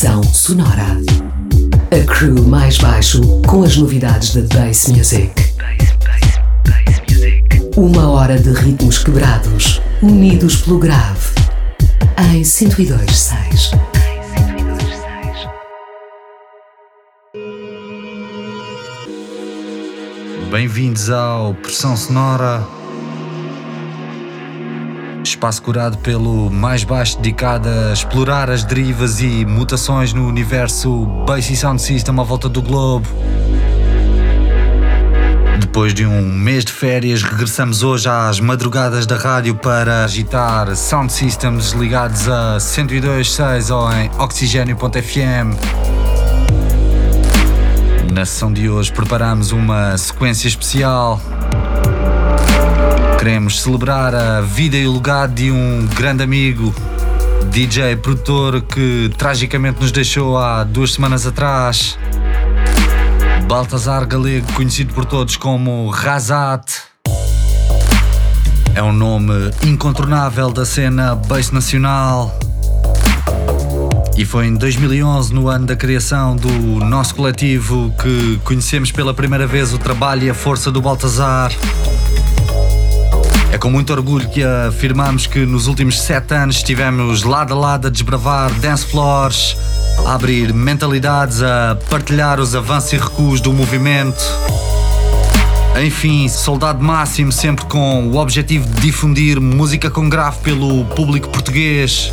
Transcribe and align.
Estação 0.00 0.22
Sonora. 0.22 0.96
A 1.90 2.06
crew 2.06 2.42
mais 2.46 2.78
baixo 2.78 3.20
com 3.46 3.62
as 3.62 3.76
novidades 3.76 4.34
da 4.34 4.40
Bass 4.56 4.88
Music. 4.88 5.30
Uma 7.76 8.08
hora 8.08 8.38
de 8.38 8.50
ritmos 8.50 8.96
quebrados, 8.96 9.82
unidos 10.00 10.56
pelo 10.62 10.78
grave. 10.78 11.34
Em 12.32 12.40
102.6. 12.40 13.78
Bem-vindos 20.50 21.10
ao 21.10 21.52
Pressão 21.52 21.94
Sonora 21.94 22.66
espaço 25.40 25.62
curado 25.62 25.96
pelo 25.96 26.50
mais 26.50 26.84
baixo 26.84 27.16
dedicado 27.16 27.66
a 27.66 27.94
explorar 27.94 28.50
as 28.50 28.62
derivas 28.62 29.22
e 29.22 29.46
mutações 29.46 30.12
no 30.12 30.28
universo 30.28 31.06
Bass 31.26 31.46
Sound 31.58 31.80
System 31.80 32.20
à 32.20 32.22
volta 32.22 32.46
do 32.46 32.60
globo. 32.60 33.08
Depois 35.58 35.94
de 35.94 36.04
um 36.04 36.20
mês 36.20 36.62
de 36.62 36.72
férias, 36.72 37.22
regressamos 37.22 37.82
hoje 37.82 38.06
às 38.06 38.38
madrugadas 38.38 39.06
da 39.06 39.16
rádio 39.16 39.54
para 39.54 40.04
agitar 40.04 40.76
sound 40.76 41.10
systems 41.10 41.70
ligados 41.70 42.28
a 42.28 42.58
102.6 42.58 43.74
ou 43.74 43.90
em 43.94 44.10
oxigênio.fm. 44.18 45.56
Na 48.12 48.26
sessão 48.26 48.52
de 48.52 48.68
hoje 48.68 48.92
preparamos 48.92 49.52
uma 49.52 49.96
sequência 49.96 50.48
especial 50.48 51.18
Queremos 53.20 53.60
celebrar 53.60 54.14
a 54.14 54.40
vida 54.40 54.78
e 54.78 54.86
o 54.86 54.94
legado 54.94 55.34
de 55.34 55.50
um 55.50 55.86
grande 55.94 56.22
amigo, 56.22 56.74
DJ, 57.50 57.94
produtor 57.96 58.62
que 58.62 59.10
tragicamente 59.18 59.78
nos 59.78 59.92
deixou 59.92 60.38
há 60.38 60.64
duas 60.64 60.94
semanas 60.94 61.26
atrás. 61.26 61.98
Baltazar 63.46 64.06
Galego, 64.06 64.50
conhecido 64.54 64.94
por 64.94 65.04
todos 65.04 65.36
como 65.36 65.90
Razat. 65.90 66.64
É 68.74 68.82
um 68.82 68.94
nome 68.94 69.50
incontornável 69.66 70.50
da 70.50 70.64
cena 70.64 71.14
bass 71.14 71.50
nacional. 71.50 72.34
E 74.16 74.24
foi 74.24 74.46
em 74.46 74.54
2011, 74.54 75.34
no 75.34 75.46
ano 75.46 75.66
da 75.66 75.76
criação 75.76 76.34
do 76.36 76.48
nosso 76.86 77.14
coletivo, 77.14 77.94
que 78.00 78.40
conhecemos 78.44 78.90
pela 78.90 79.12
primeira 79.12 79.46
vez 79.46 79.74
o 79.74 79.78
trabalho 79.78 80.24
e 80.24 80.30
a 80.30 80.34
força 80.34 80.72
do 80.72 80.80
Baltazar. 80.80 81.52
É 83.52 83.58
com 83.58 83.68
muito 83.68 83.92
orgulho 83.92 84.28
que 84.28 84.42
afirmamos 84.44 85.26
que 85.26 85.40
nos 85.44 85.66
últimos 85.66 86.00
sete 86.00 86.34
anos 86.34 86.56
estivemos 86.56 87.24
lado 87.24 87.52
a 87.52 87.56
lado 87.56 87.88
a 87.88 87.90
desbravar 87.90 88.52
dance 88.54 88.86
floors, 88.86 89.56
a 90.06 90.14
abrir 90.14 90.54
mentalidades, 90.54 91.42
a 91.42 91.76
partilhar 91.90 92.38
os 92.38 92.54
avanços 92.54 92.92
e 92.92 92.96
recuos 92.96 93.40
do 93.40 93.52
movimento. 93.52 94.22
Enfim, 95.84 96.28
soldado 96.28 96.82
máximo, 96.82 97.32
sempre 97.32 97.64
com 97.64 98.08
o 98.08 98.16
objetivo 98.16 98.68
de 98.68 98.82
difundir 98.82 99.40
música 99.40 99.90
com 99.90 100.08
grave 100.08 100.38
pelo 100.42 100.84
público 100.84 101.28
português. 101.28 102.12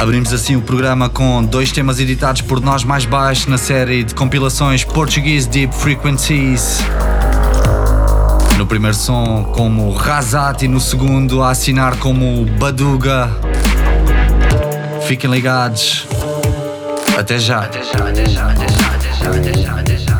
Abrimos 0.00 0.32
assim 0.32 0.56
o 0.56 0.62
programa 0.62 1.08
com 1.08 1.44
dois 1.44 1.70
temas 1.70 2.00
editados 2.00 2.40
por 2.40 2.60
nós 2.60 2.84
mais 2.84 3.04
baixo 3.04 3.48
na 3.48 3.58
série 3.58 4.02
de 4.02 4.14
compilações 4.14 4.82
Portuguese 4.82 5.48
Deep 5.48 5.74
Frequencies. 5.74 6.78
No 8.62 8.66
primeiro 8.68 8.96
som 8.96 9.42
como 9.42 9.90
Razat 9.90 10.62
e 10.62 10.68
no 10.68 10.80
segundo 10.80 11.42
a 11.42 11.50
assinar 11.50 11.96
como 11.96 12.46
Baduga. 12.60 13.28
Fiquem 15.04 15.28
ligados. 15.28 16.06
Até 17.18 17.40
já. 17.40 17.62
Até 17.62 17.82
já, 17.82 18.08
até 18.08 18.24
já, 18.24 18.46
até 18.46 18.68
já, 18.68 18.86
até 18.86 19.52
já, 19.52 19.72
até 19.72 19.96
já, 19.96 20.11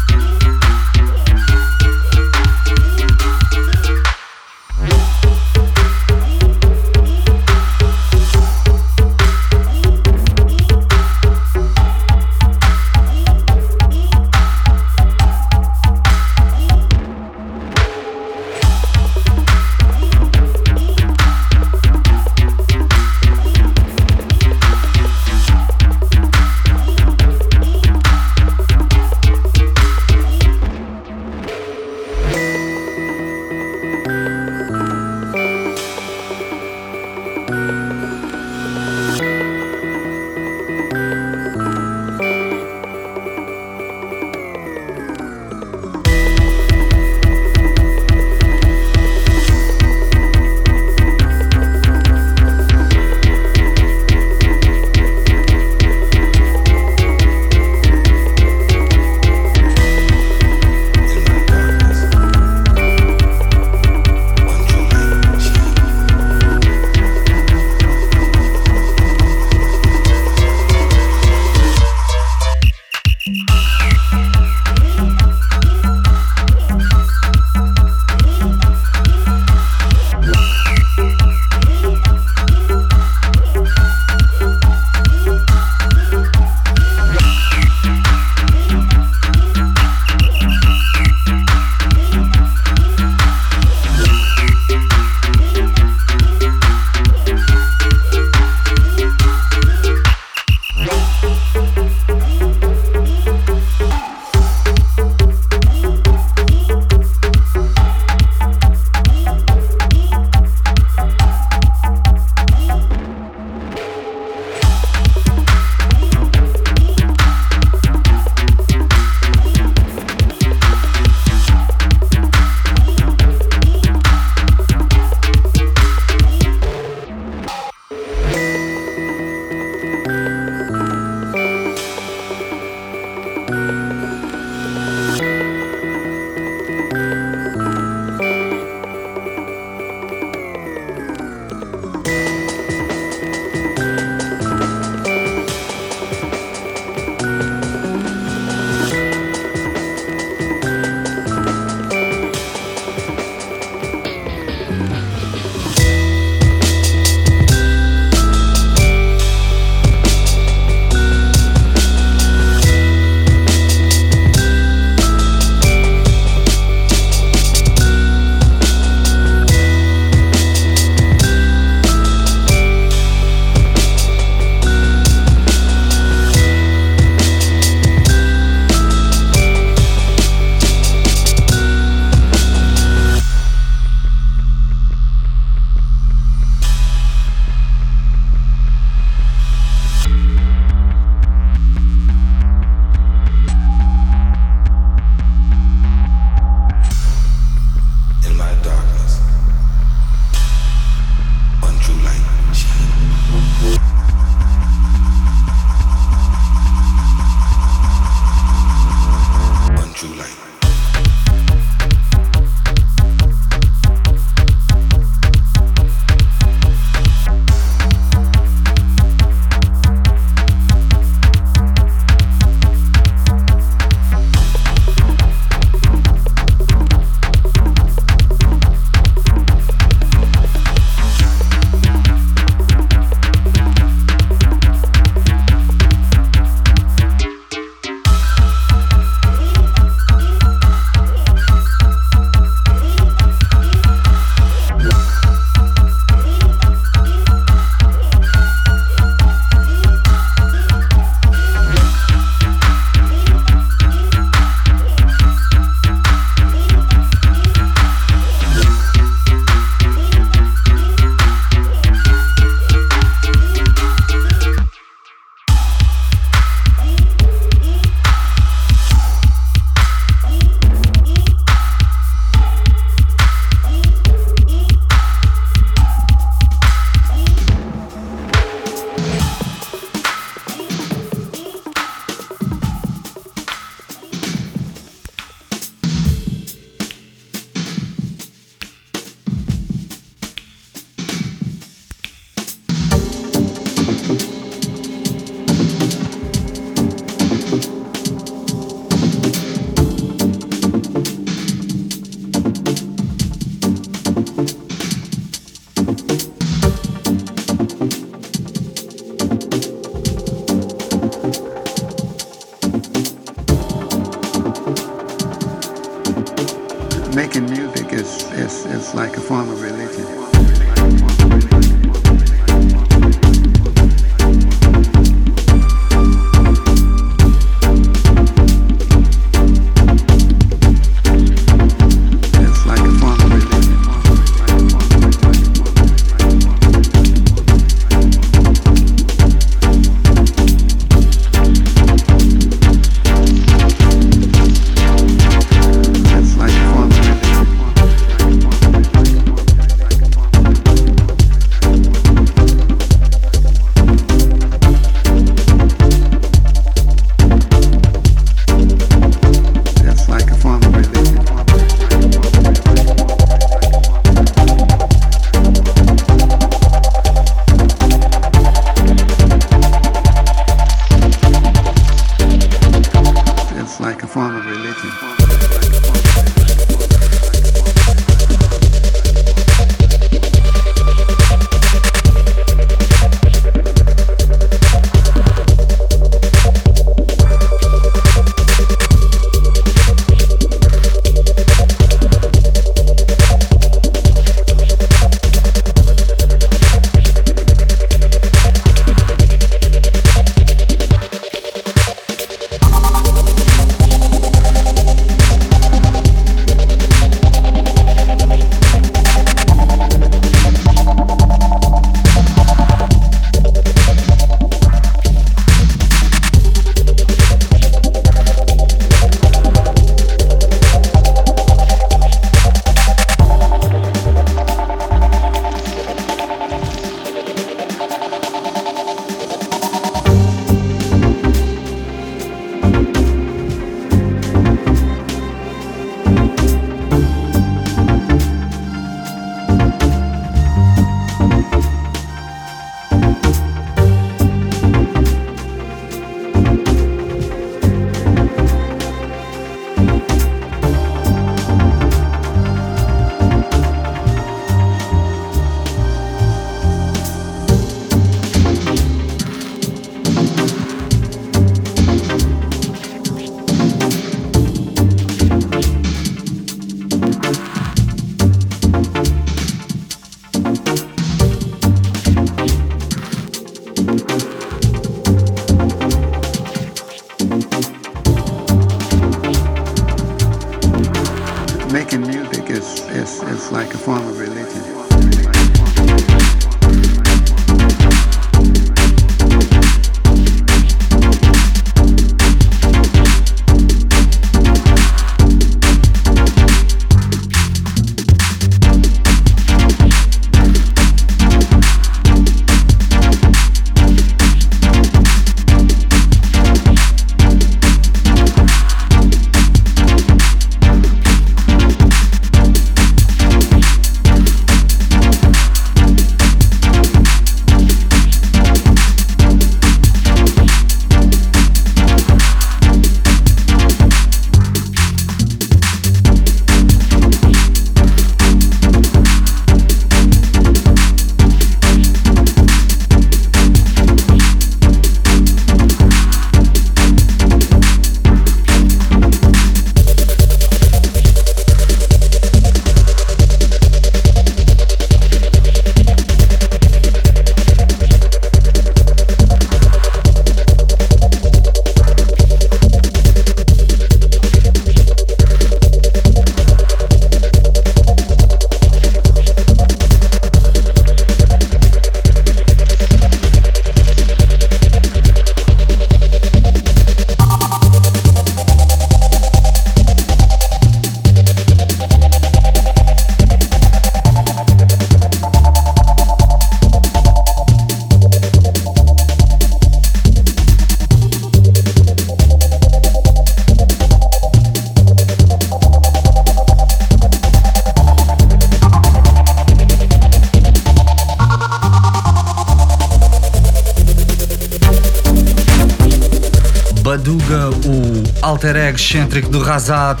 alter 598.50 598.56
ego 598.56 598.76
excêntrico 598.76 599.28
do 599.28 599.40
Razat. 599.40 600.00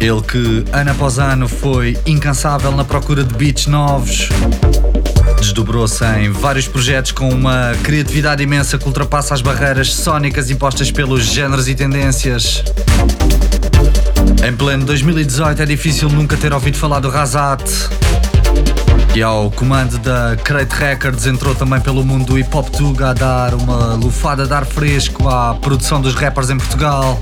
Ele 0.00 0.22
que, 0.22 0.64
ano 0.72 0.90
após 0.90 1.18
ano, 1.18 1.48
foi 1.48 1.98
incansável 2.06 2.72
na 2.72 2.84
procura 2.84 3.22
de 3.22 3.34
beats 3.34 3.66
novos. 3.66 4.28
Desdobrou-se 5.38 6.02
em 6.18 6.30
vários 6.30 6.66
projetos 6.66 7.12
com 7.12 7.28
uma 7.28 7.74
criatividade 7.82 8.42
imensa 8.42 8.78
que 8.78 8.86
ultrapassa 8.86 9.34
as 9.34 9.42
barreiras 9.42 9.92
sónicas 9.92 10.50
impostas 10.50 10.90
pelos 10.90 11.24
géneros 11.24 11.68
e 11.68 11.74
tendências. 11.74 12.62
Em 14.46 14.56
pleno 14.56 14.86
2018 14.86 15.60
é 15.60 15.66
difícil 15.66 16.08
nunca 16.08 16.36
ter 16.36 16.52
ouvido 16.54 16.78
falar 16.78 17.00
do 17.00 17.10
Razat. 17.10 17.62
E 19.14 19.22
ao 19.22 19.48
comando 19.48 19.96
da 19.98 20.34
Crate 20.42 20.74
Records 20.74 21.24
entrou 21.24 21.54
também 21.54 21.80
pelo 21.80 22.04
mundo 22.04 22.24
do 22.24 22.36
hip 22.36 22.48
hop 22.52 22.68
tuga 22.70 23.10
a 23.10 23.12
dar 23.12 23.54
uma 23.54 23.94
lufada 23.94 24.44
de 24.44 24.52
ar 24.52 24.66
fresco 24.66 25.28
à 25.28 25.54
produção 25.54 26.00
dos 26.00 26.16
rappers 26.16 26.50
em 26.50 26.56
Portugal. 26.56 27.20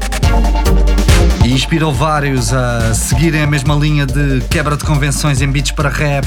E 1.44 1.52
inspirou 1.52 1.92
vários 1.92 2.50
a 2.54 2.94
seguirem 2.94 3.42
a 3.42 3.46
mesma 3.46 3.74
linha 3.74 4.06
de 4.06 4.40
quebra 4.48 4.74
de 4.74 4.84
convenções 4.84 5.42
em 5.42 5.52
beats 5.52 5.72
para 5.72 5.90
rap. 5.90 6.26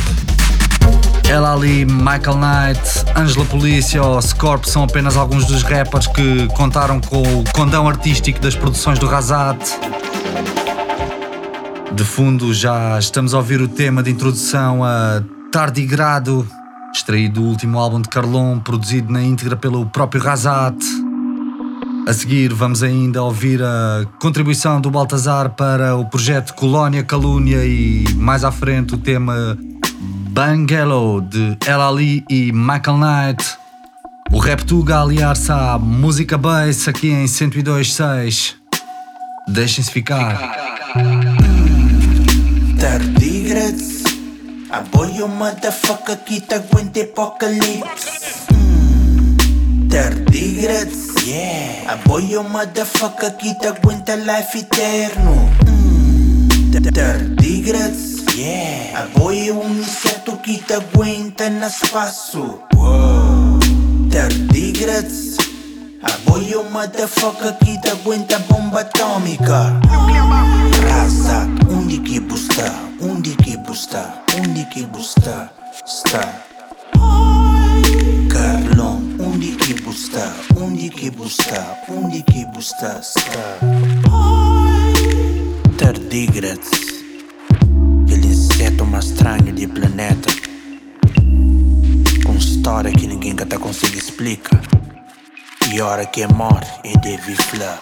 Ela 1.27 1.53
ali, 1.53 1.83
Michael 1.83 2.37
Knight, 2.37 3.05
Angela 3.15 3.45
Polícia 3.45 4.03
ou 4.03 4.21
Scorp 4.21 4.65
são 4.65 4.83
apenas 4.83 5.17
alguns 5.17 5.45
dos 5.45 5.63
rappers 5.63 6.05
que 6.05 6.47
contaram 6.49 7.01
com 7.01 7.23
o 7.23 7.43
condão 7.53 7.89
artístico 7.89 8.39
das 8.39 8.55
produções 8.55 8.99
do 8.99 9.07
Razat. 9.07 9.57
De 11.91 12.03
fundo 12.03 12.53
já 12.53 12.99
estamos 12.99 13.33
a 13.33 13.37
ouvir 13.37 13.61
o 13.61 13.67
tema 13.67 14.03
de 14.03 14.11
introdução 14.11 14.83
a 14.83 15.23
Tardigrado, 15.55 16.45
extraído 16.93 17.39
do 17.39 17.47
último 17.47 17.79
álbum 17.79 18.01
de 18.01 18.09
Carlon, 18.09 18.59
produzido 18.59 19.13
na 19.13 19.23
íntegra 19.23 19.55
pelo 19.55 19.85
próprio 19.85 20.21
Razat. 20.21 20.75
A 22.05 22.11
seguir 22.11 22.53
vamos 22.53 22.83
ainda 22.83 23.23
ouvir 23.23 23.63
a 23.63 24.05
contribuição 24.19 24.81
do 24.81 24.91
Baltazar 24.91 25.51
para 25.51 25.95
o 25.95 26.09
projeto 26.09 26.53
Colónia 26.55 27.05
Calúnia 27.05 27.63
e 27.63 28.03
mais 28.15 28.43
à 28.43 28.51
frente 28.51 28.95
o 28.95 28.97
tema 28.97 29.57
Bangello 30.31 31.21
de 31.21 31.57
El 31.65 31.81
Ali 31.81 32.25
e 32.29 32.51
Michael 32.51 32.97
Knight. 32.97 33.57
O 34.33 34.39
Reptuga 34.39 35.03
aliar-se 35.03 35.53
à 35.53 35.79
música 35.79 36.37
bass 36.37 36.85
aqui 36.89 37.11
em 37.11 37.23
102.6. 37.23 38.55
Deixem-se 39.47 39.89
ficar. 39.89 40.37
Tardigrades 42.77 44.04
Apoio 44.75 45.29
motherfucker 45.29 46.17
que 46.25 46.41
te 46.41 46.55
aguente 46.55 47.03
apocalipse 47.03 48.09
mm. 48.51 49.87
Tardigrades 49.87 51.15
Yeah. 51.25 51.93
Apoio 51.93 52.43
motherfucker 52.43 53.37
que 53.37 53.53
te 53.53 53.67
aguenta 53.69 54.17
life 54.17 54.59
eterno. 54.59 55.49
Mm. 55.65 56.91
Tardigrades 56.93 58.25
Yeah. 58.35 59.03
Apoio 59.03 59.61
um 59.61 59.79
inseto 59.79 60.41
que 60.41 60.57
te 60.57 60.73
aguenta 60.73 61.49
no 61.49 61.67
espaço. 61.67 62.59
Tardigrades 64.11 65.37
Apoio 66.03 66.65
motherfucker 66.69 67.57
que 67.59 67.79
te 67.79 67.91
aguenta 67.91 68.39
bomba 68.49 68.81
atômica. 68.81 69.79
Raza, 70.89 71.47
que 71.87 72.19
busta, 72.19 72.73
que 73.43 73.57
busta, 73.57 74.23
que 74.71 74.83
busta, 74.87 75.51
está. 75.85 76.41
Carlão, 78.27 79.01
onde 79.19 79.55
que 79.55 79.75
busta, 79.75 80.33
que 80.89 81.11
busta, 81.11 81.77
que 82.23 82.45
busta, 82.45 82.99
está. 82.99 83.59
Tardígrados, 85.77 86.71
aquele 88.03 88.27
inseto 88.27 88.85
mais 88.85 89.05
estranho 89.05 89.53
de 89.53 89.67
planeta. 89.67 90.29
Com 92.25 92.35
história 92.35 92.91
que 92.91 93.05
ninguém 93.05 93.35
até 93.39 93.57
consegue 93.59 93.99
explicar. 93.99 94.61
E 95.71 95.81
hora 95.81 96.05
que 96.05 96.25
morre 96.33 96.67
é 96.83 96.97
de 96.97 97.17
vifla 97.17 97.79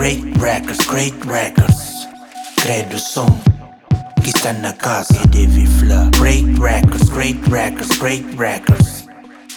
Great 0.00 0.24
Records, 0.38 0.86
Great 0.86 1.26
Records. 1.26 2.06
Credo 2.56 2.98
som 2.98 3.28
que 4.22 4.30
está 4.30 4.54
na 4.54 4.72
casa. 4.72 5.12
E 5.12 5.26
deve 5.26 5.66
fla 5.66 6.08
Great 6.18 6.58
Records, 6.58 7.10
Great 7.10 7.36
Records, 7.50 7.98
Great 7.98 8.24
Records. 8.38 9.06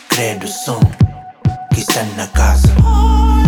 Credo 0.10 0.45
som 0.45 0.82
que 1.73 1.79
está 1.79 2.03
na 2.17 2.27
casa. 2.27 2.67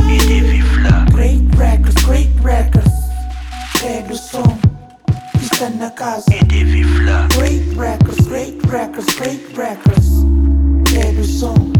E 0.09 0.17
deve 0.25 0.61
fla 0.61 1.05
Great 1.11 1.43
Records, 1.57 2.01
Great 2.05 2.31
Records. 2.41 2.93
Credo 3.77 4.15
som 4.15 4.57
que 5.37 5.45
está 5.47 5.69
na 5.71 5.89
casa. 5.91 6.33
E 6.33 6.45
Great 7.35 7.75
Records, 7.75 8.25
Great 8.25 8.65
Records, 8.67 9.13
Great 9.15 9.57
Records. 9.57 10.23
Credo 10.85 11.25
som 11.25 11.73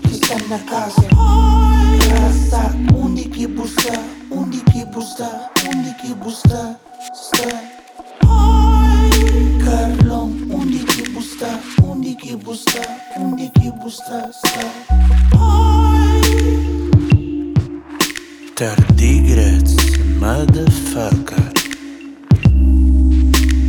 que 0.00 0.14
está 0.14 0.36
na 0.48 0.60
casa 0.60 1.83
Casa, 2.08 2.72
onde 2.94 3.24
que 3.24 3.46
busca, 3.46 3.92
onde 4.30 4.60
que 4.60 4.84
busca, 4.84 5.50
onde 5.68 5.94
que 5.94 6.14
busca, 6.14 6.78
está 7.12 7.48
Carlão, 9.64 10.32
onde 10.50 10.78
que 10.84 11.08
busca, 11.10 11.60
onde 11.82 12.14
que 12.14 12.36
busca, 12.36 12.80
onde 13.18 13.48
que 13.50 13.70
busca, 13.72 14.30
está 14.30 14.84
Tardigrades, 18.54 19.76
motherfucker. 20.20 21.52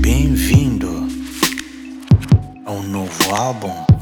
Bem-vindo 0.02 1.08
ao 2.65 2.84
novo 2.84 3.36
álbum 3.36 3.94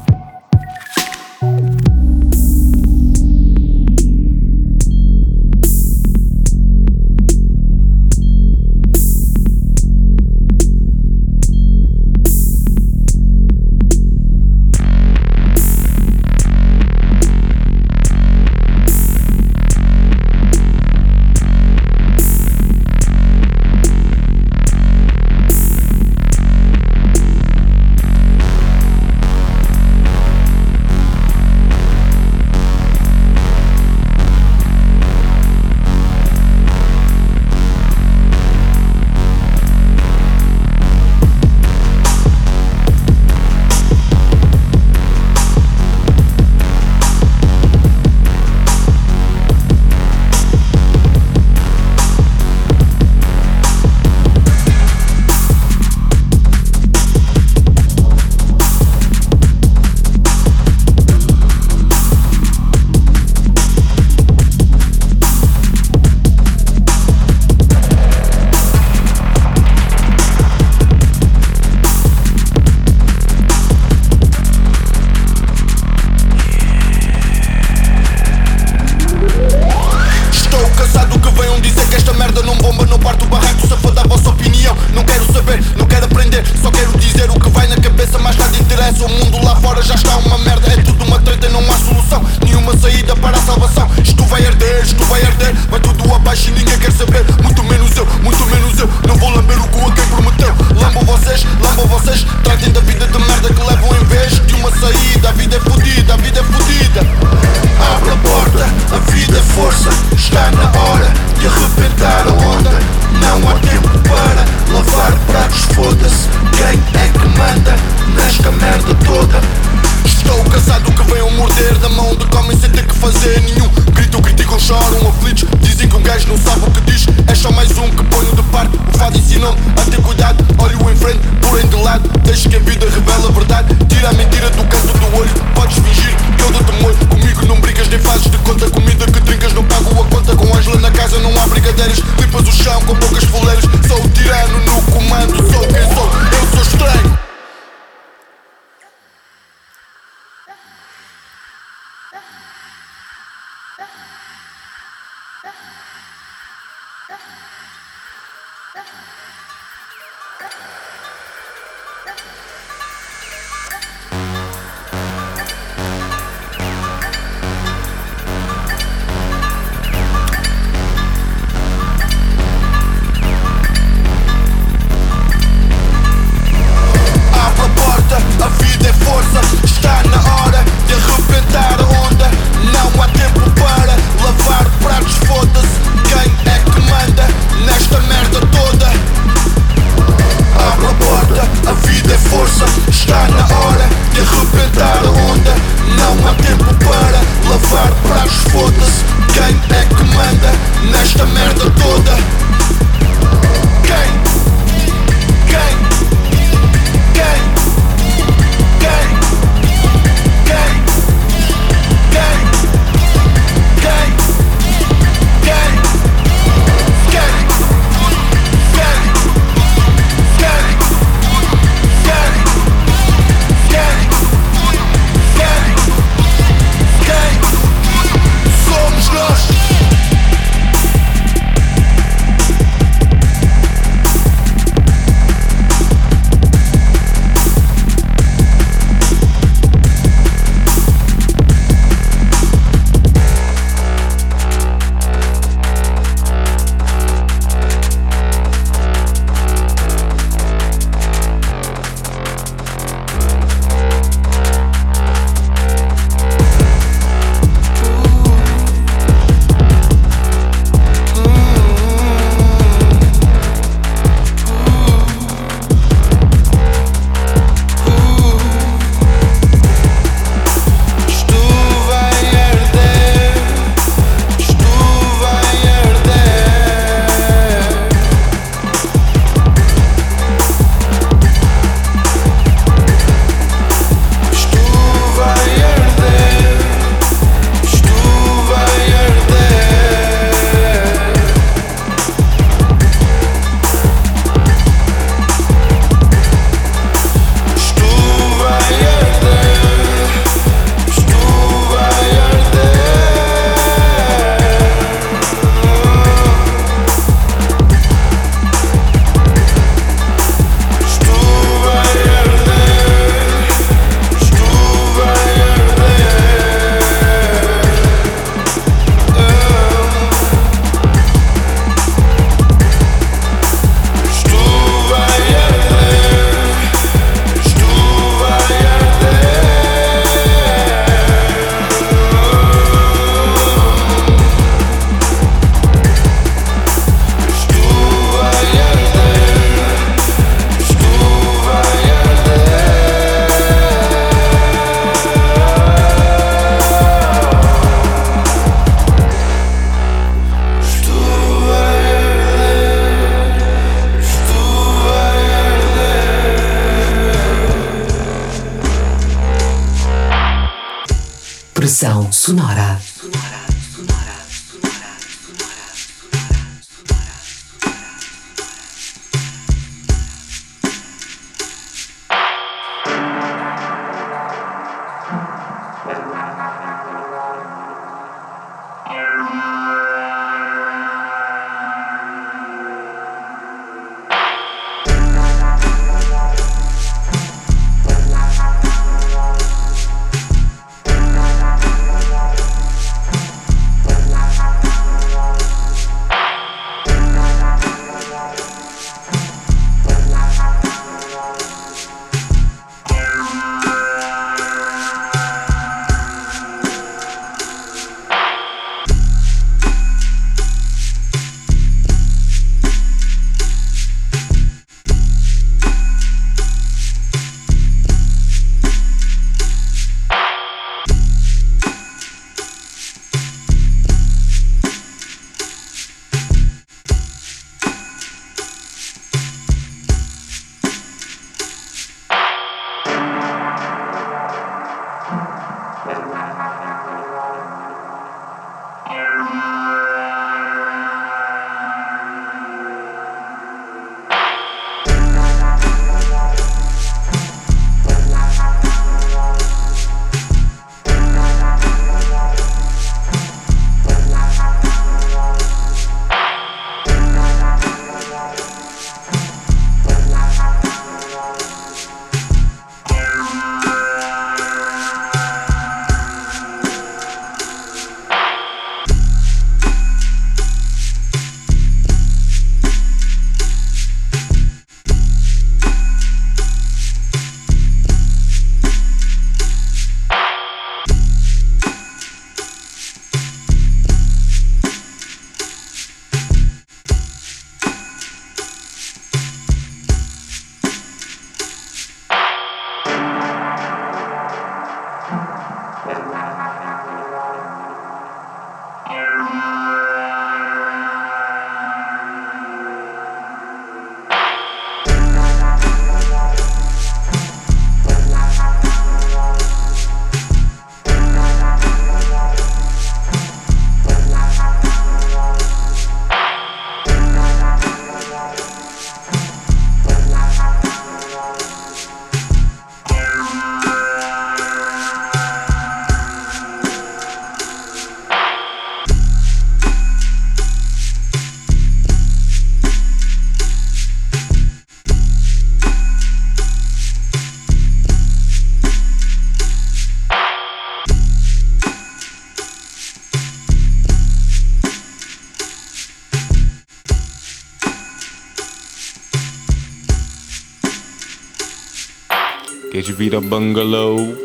Queres 553.04 553.10
vir 553.10 553.16
a 553.16 553.20
bungalow? 553.20 554.16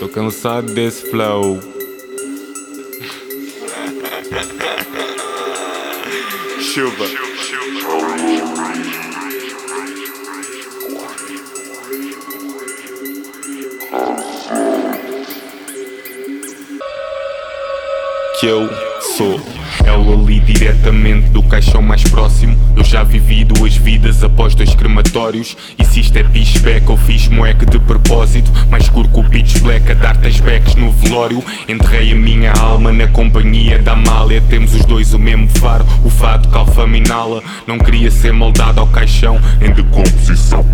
Tô 0.00 0.08
cansado 0.08 0.72
desse 0.74 1.08
flow. 1.08 1.60
Chuva. 6.60 7.06
Que 7.06 7.16
eu 7.16 7.38
sou 7.38 7.64
ela 7.94 8.14
ali 18.70 18.83
diretamente 20.44 21.30
do 21.30 21.42
caixão 21.42 21.82
mais 21.82 22.02
próximo. 22.04 22.56
Eu 22.76 22.84
já 22.84 23.02
vivi 23.02 23.44
duas 23.44 23.76
vidas 23.76 24.22
após 24.22 24.54
dois 24.54 24.74
crematórios. 24.74 25.56
E 25.78 25.84
se 25.84 26.00
isto 26.00 26.16
é 26.16 26.22
pitch 26.22 26.58
back, 26.60 26.88
eu 26.88 26.96
fiz 26.96 27.28
moeque 27.28 27.66
de 27.66 27.78
propósito. 27.78 28.50
Mais 28.70 28.84
escuro 28.84 29.08
que 29.08 29.20
o 29.20 29.24
pitch 29.24 29.58
black 29.58 29.90
a 29.90 29.94
dar 29.94 30.16
backs 30.16 30.74
no 30.74 30.90
velório. 30.92 31.42
Enterrei 31.68 32.12
a 32.12 32.16
minha 32.16 32.52
alma 32.52 32.92
na 32.92 33.06
companhia 33.08 33.78
da 33.78 33.92
Amália. 33.92 34.42
Temos 34.48 34.74
os 34.74 34.84
dois 34.84 35.14
o 35.14 35.18
mesmo 35.18 35.48
faro, 35.48 35.86
o 36.04 36.10
fado 36.10 36.48
que 36.48 36.56
alfa 36.56 36.86
minala. 36.86 37.42
Não 37.66 37.78
queria 37.78 38.10
ser 38.10 38.32
moldado 38.32 38.80
ao 38.80 38.86
caixão 38.86 39.40
em 39.60 39.72
decomposição 39.72 40.64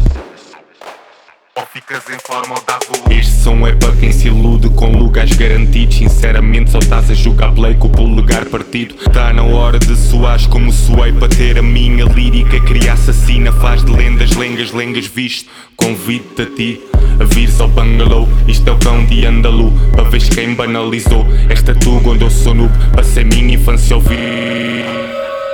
ficas 1.91 2.15
em 2.15 2.19
forma 2.21 2.55
dás 2.65 2.89
o 2.89 3.13
Este 3.13 3.43
som 3.43 3.67
é 3.67 3.75
para 3.75 3.97
quem 3.97 4.13
se 4.13 4.29
ilude 4.29 4.71
com 4.71 4.97
lugares 4.97 5.37
garantidos. 5.37 5.97
Sinceramente 5.97 6.71
só 6.71 6.79
estás 6.79 7.11
a 7.11 7.15
jogar 7.15 7.53
play 7.53 7.75
com 7.75 7.89
o 7.89 7.91
polegar 7.91 8.47
partido. 8.47 8.95
Tá 9.13 9.33
na 9.33 9.43
hora 9.43 9.77
de 9.77 9.97
suar 9.97 10.39
como 10.49 10.71
suei 10.71 11.13
para 11.13 11.29
ter 11.29 11.59
a 11.59 11.63
minha 11.63 12.05
lírica. 12.05 12.61
Cria 12.61 12.93
assassina, 12.93 13.53
faz 13.53 13.85
de 13.85 13.91
lendas, 13.91 14.37
lengas, 14.37 14.71
lengas 14.71 15.07
visto. 15.07 15.51
Convido-te 15.77 16.43
a 16.43 16.47
ti 16.47 16.81
a 17.19 17.25
vires 17.25 17.59
ao 17.61 17.69
bungalow 17.69 18.29
Isto 18.47 18.69
é 18.69 18.73
o 18.73 18.79
cão 18.79 19.05
de 19.07 19.25
Andalu 19.25 19.73
Para 19.93 20.05
ver 20.05 20.23
quem 20.29 20.55
banalizou. 20.55 21.27
Esta 21.49 21.75
tuga 21.75 22.11
onde 22.11 22.25
eu 22.25 22.31
sou 22.31 22.55
noob 22.55 22.73
Passei 22.95 23.25
minha 23.25 23.55
infância 23.55 23.97
ouvir. 23.97 24.85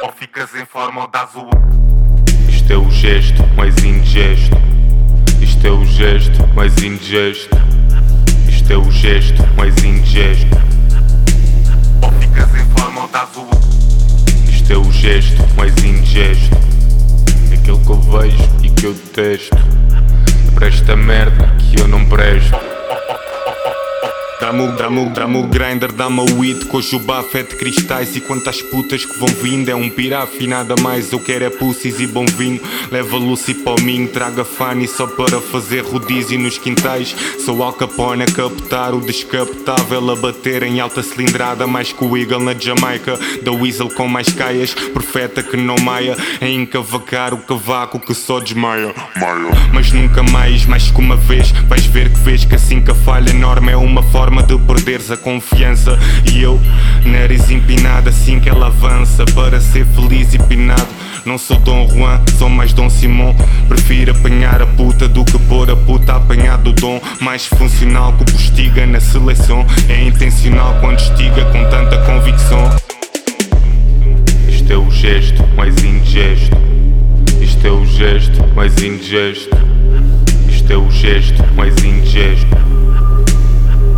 Ou 0.02 0.12
ficas 0.12 0.54
em 0.54 0.66
forma 0.66 1.08
dás 1.10 1.30
o 1.34 1.48
Isto 2.48 2.72
é 2.72 2.76
o 2.76 2.90
gesto 2.90 3.42
mais 3.56 3.82
indigesto 3.82 4.75
isto 5.66 5.74
é 5.74 5.80
o 5.80 5.84
gesto 5.84 6.48
mais 6.54 6.78
indigesto. 6.80 7.56
Isto 8.48 8.72
é 8.72 8.76
o 8.76 8.88
gesto 8.88 9.42
mais 9.56 9.76
indigesto. 9.82 10.46
Ou 12.02 12.12
ficas 12.12 12.54
em 12.54 12.64
forma 12.78 13.02
ou 13.02 13.08
dás 13.08 13.28
o. 13.36 14.48
Isto 14.48 14.72
é 14.72 14.76
o 14.76 14.92
gesto 14.92 15.42
mais 15.56 15.76
indigesto. 15.82 16.56
Aquilo 17.52 17.80
que 17.80 17.90
eu 17.90 18.00
vejo 18.00 18.48
e 18.62 18.70
que 18.70 18.86
eu 18.86 18.94
detesto. 18.94 19.56
Para 20.54 20.68
esta 20.68 20.94
merda 20.94 21.52
que 21.58 21.80
eu 21.80 21.88
não 21.88 22.04
presto. 22.04 22.75
Dá-me 24.38 24.68
o, 24.68 24.72
dá-me 24.72 25.08
dá-me 25.10 25.38
o 25.38 25.42
grinder, 25.44 25.90
dá-me 25.92 26.20
o 26.20 26.38
weed 26.38 26.66
Com 26.66 26.78
o 26.78 26.98
bafé 26.98 27.42
de 27.42 27.56
cristais 27.56 28.14
e 28.16 28.20
quantas 28.20 28.60
putas 28.60 29.02
que 29.02 29.18
vão 29.18 29.28
vindo 29.28 29.70
É 29.70 29.74
um 29.74 29.88
piraf 29.88 30.36
e 30.38 30.46
nada 30.46 30.74
mais, 30.76 31.10
eu 31.10 31.18
quero 31.18 31.44
é 31.44 31.50
pussies 31.50 32.00
e 32.00 32.06
bom 32.06 32.26
vinho. 32.26 32.60
Leva 32.90 33.16
Lucy 33.16 33.54
para 33.54 33.80
o 33.80 33.82
minho, 33.82 34.08
traga 34.08 34.44
Fanny 34.44 34.86
só 34.86 35.06
para 35.06 35.40
fazer 35.40 35.80
rodízio 35.80 36.38
nos 36.38 36.58
quintais. 36.58 37.16
Sou 37.44 37.62
Al 37.62 37.72
Capone 37.72 38.24
a 38.24 38.26
captar 38.26 38.94
o 38.94 39.00
descapotável 39.00 40.10
A 40.10 40.16
bater 40.16 40.62
em 40.62 40.80
alta 40.80 41.02
cilindrada 41.02 41.66
mais 41.66 41.92
que 41.92 42.04
o 42.04 42.16
Eagle 42.16 42.42
na 42.42 42.54
Jamaica. 42.54 43.18
Da 43.42 43.52
Weasel 43.52 43.88
com 43.88 44.06
mais 44.06 44.28
caias, 44.28 44.74
profeta 44.74 45.42
que 45.42 45.56
não 45.56 45.76
maia 45.76 46.16
A 46.40 46.46
encavacar 46.46 47.32
o 47.32 47.38
cavaco 47.38 47.98
que 47.98 48.14
só 48.14 48.38
desmaia. 48.38 48.94
Mas 49.72 49.92
nunca 49.92 50.22
mais, 50.22 50.66
mais 50.66 50.90
que 50.90 51.00
uma 51.00 51.16
vez 51.16 51.52
Vais 51.68 51.86
ver 51.86 52.12
que 52.12 52.18
vês 52.18 52.44
que 52.44 52.54
assim 52.54 52.82
que 52.82 52.90
a 52.90 52.94
falha 52.94 53.30
enorme 53.30 53.72
é 53.72 53.76
uma 53.76 54.02
forma 54.02 54.25
forma 54.26 54.42
de 54.42 54.58
perderes 54.58 55.10
a 55.12 55.16
confiança. 55.16 55.96
E 56.32 56.42
eu, 56.42 56.60
nariz 57.04 57.48
empinada 57.48 58.10
assim 58.10 58.40
que 58.40 58.48
ela 58.48 58.66
avança, 58.66 59.24
para 59.26 59.60
ser 59.60 59.86
feliz 59.86 60.34
e 60.34 60.38
pinado. 60.38 60.88
Não 61.24 61.38
sou 61.38 61.56
Dom 61.58 61.88
Juan, 61.88 62.20
sou 62.36 62.48
mais 62.48 62.72
Dom 62.72 62.90
Simon. 62.90 63.36
Prefiro 63.68 64.10
apanhar 64.10 64.60
a 64.60 64.66
puta 64.66 65.06
do 65.06 65.24
que 65.24 65.38
pôr 65.38 65.70
a 65.70 65.76
puta 65.76 66.12
a 66.12 66.16
apanhar 66.16 66.58
do 66.58 66.72
dom. 66.72 67.00
Mais 67.20 67.46
funcional 67.46 68.12
que 68.14 68.22
o 68.24 68.26
postiga 68.26 68.84
na 68.84 68.98
seleção. 68.98 69.64
É 69.88 70.02
intencional 70.02 70.76
quando 70.80 70.98
estiga 70.98 71.44
com 71.52 71.62
tanta 71.70 71.98
convicção. 71.98 72.76
Isto 74.48 74.72
é 74.72 74.76
o 74.76 74.90
gesto 74.90 75.46
mais 75.56 75.84
indigesto. 75.84 76.56
Isto 77.40 77.66
é 77.66 77.70
o 77.70 77.86
gesto 77.86 78.44
mais 78.56 78.82
indigesto. 78.82 79.56
Isto 80.48 80.72
é 80.72 80.76
o 80.76 80.90
gesto 80.90 81.44
mais 81.54 81.76
indigesto. 81.84 82.75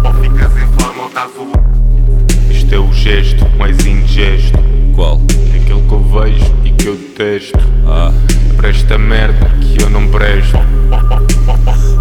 Ou 0.05 0.15
ficas 0.15 0.53
em 0.57 0.67
forma 0.79 1.03
ou 1.05 1.11
dás 1.11 1.31
o 1.37 2.53
Isto 2.53 2.75
é 2.75 2.79
o 2.79 2.93
gesto 2.93 3.49
mais 3.59 3.85
indigesto 3.87 4.59
Qual? 4.95 5.21
Que 5.89 5.95
eu 5.95 6.03
vejo 6.03 6.55
e 6.65 6.71
que 6.71 6.87
eu 6.87 6.97
detesto. 6.97 7.59
Ah 7.87 8.13
Para 8.57 8.69
esta 8.69 8.99
merda 8.99 9.49
que 9.61 9.83
eu 9.83 9.89
não 9.89 10.09
presto. 10.09 10.59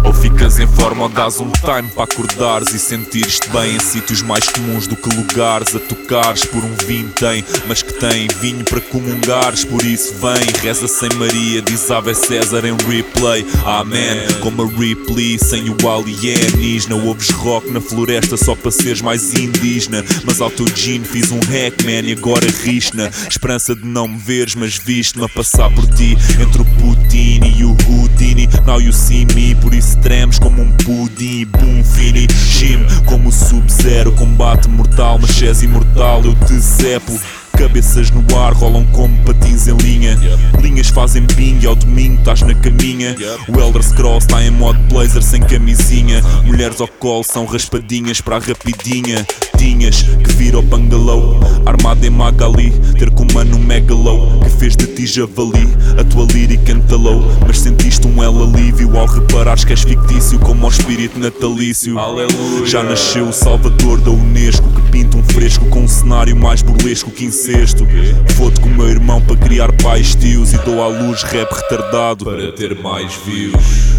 Ou 0.04 0.14
ficas 0.14 0.58
em 0.58 0.66
forma 0.66 1.02
ou 1.02 1.08
dás 1.08 1.38
um 1.40 1.50
time 1.50 1.88
para 1.94 2.04
acordares 2.04 2.72
e 2.72 2.78
sentires-te 2.78 3.48
bem 3.50 3.76
em 3.76 3.78
sítios 3.78 4.22
mais 4.22 4.48
comuns 4.48 4.86
do 4.86 4.96
que 4.96 5.14
lugares 5.14 5.74
a 5.74 5.80
tocares 5.80 6.44
por 6.46 6.64
um 6.64 6.74
vinho 6.86 7.10
tem, 7.10 7.44
mas 7.66 7.82
que 7.82 7.92
tem 7.92 8.26
vinho 8.40 8.64
para 8.64 8.80
comungares, 8.80 9.64
por 9.64 9.84
isso 9.84 10.14
vem, 10.14 10.62
reza 10.62 10.88
sem 10.88 11.10
Maria, 11.16 11.60
diz 11.60 11.90
Ave 11.90 12.14
César 12.14 12.64
em 12.64 12.76
replay, 12.88 13.44
Amém, 13.66 14.26
como 14.40 14.62
a 14.62 14.66
Ripley, 14.66 15.38
sem 15.38 15.68
o 15.68 15.88
alienígena, 15.88 16.94
ouves 16.94 17.30
rock 17.30 17.70
na 17.70 17.80
floresta 17.80 18.36
só 18.36 18.54
para 18.54 18.70
seres 18.70 19.02
mais 19.02 19.34
indígena, 19.34 20.04
mas 20.24 20.40
ao 20.40 20.50
teu 20.50 20.66
gene 20.74 21.04
fiz 21.04 21.30
um 21.30 21.40
hack 21.40 21.82
man 21.84 22.08
e 22.08 22.12
agora 22.12 22.46
riste-na, 22.64 23.10
esperança 23.28 23.74
de 23.78 23.86
não 23.86 24.08
me 24.08 24.18
veres, 24.18 24.54
mas 24.54 24.76
viste-me 24.76 25.24
a 25.24 25.28
passar 25.28 25.70
por 25.70 25.86
ti, 25.94 26.16
entre 26.40 26.62
o 26.62 26.64
Putin 26.64 27.40
e 27.56 27.64
o 27.64 27.76
Houdini, 27.88 28.48
now 28.66 28.80
you 28.80 28.92
see 28.92 29.26
me, 29.34 29.54
por 29.54 29.72
isso 29.72 29.96
tremes 29.98 30.38
como 30.38 30.62
um 30.62 30.70
pudim 30.72 31.44
Boom, 31.46 31.84
fini, 31.84 32.26
shim 32.32 32.84
Como 33.06 33.32
sub-zero, 33.32 34.12
combate 34.12 34.68
mortal 34.68 35.18
Mas 35.20 35.40
és 35.42 35.62
imortal, 35.62 36.22
eu 36.24 36.34
te 36.46 36.58
zepo 36.58 37.18
Cabeças 37.58 38.12
no 38.12 38.38
ar 38.38 38.52
rolam 38.52 38.86
como 38.92 39.16
patins 39.24 39.66
em 39.66 39.76
linha. 39.78 40.16
Linhas 40.62 40.86
fazem 40.88 41.26
bing 41.34 41.66
ao 41.66 41.74
domingo 41.74 42.20
estás 42.20 42.42
na 42.42 42.54
caminha. 42.54 43.16
O 43.48 43.60
Elder 43.60 43.82
Scrolls 43.82 44.26
está 44.26 44.40
em 44.44 44.50
modo 44.50 44.78
blazer 44.88 45.22
sem 45.22 45.42
camisinha. 45.42 46.22
Mulheres 46.44 46.80
ao 46.80 46.86
colo 46.86 47.24
são 47.24 47.46
raspadinhas 47.46 48.20
para 48.20 48.36
a 48.36 48.38
rapidinha. 48.38 49.26
Tinhas 49.56 50.02
que 50.02 50.32
vir 50.34 50.54
ao 50.54 50.62
bungalow, 50.62 51.40
armado 51.66 52.06
em 52.06 52.10
Magali. 52.10 52.70
Ter 52.96 53.10
com 53.10 53.26
mano 53.34 53.58
megalo 53.58 54.40
que 54.44 54.50
fez 54.50 54.76
de 54.76 54.86
ti 54.86 55.04
javali. 55.04 55.66
A 55.98 56.04
tua 56.04 56.26
lírica 56.32 56.70
entalou, 56.70 57.24
mas 57.44 57.58
sentiste 57.58 58.06
um 58.06 58.22
el 58.22 58.40
alívio 58.40 58.96
ao 58.96 59.06
reparares 59.06 59.64
que 59.64 59.72
és 59.72 59.82
fictício 59.82 60.38
como 60.38 60.64
o 60.64 60.68
espírito 60.68 61.18
natalício. 61.18 61.98
Aleluia. 61.98 62.66
Já 62.66 62.84
nasceu 62.84 63.28
o 63.28 63.32
salvador 63.32 64.00
da 64.00 64.12
Unesco 64.12 64.68
que 64.70 64.82
pinta 64.92 65.16
um 65.16 65.24
fresco 65.24 65.64
com 65.66 65.80
um 65.80 65.88
cenário 65.88 66.36
mais 66.36 66.62
burlesco 66.62 67.10
que 67.10 67.24
incesto. 67.48 67.86
Vou-te 68.34 68.60
com 68.60 68.68
o 68.68 68.74
meu 68.74 68.88
irmão 68.88 69.20
para 69.22 69.36
criar 69.36 69.72
pais 69.82 70.14
tios 70.14 70.52
e 70.52 70.58
dou 70.58 70.82
à 70.82 70.88
luz 70.88 71.22
rap 71.22 71.50
retardado 71.50 72.24
para 72.24 72.52
ter 72.52 72.74
mais 72.76 73.14
views. 73.24 73.94